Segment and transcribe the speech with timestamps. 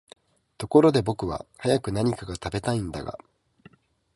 [0.57, 3.19] ところで僕は早く何か喰べたいんだが、